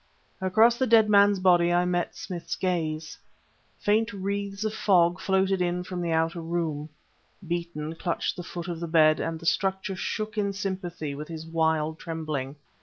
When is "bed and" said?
8.87-9.39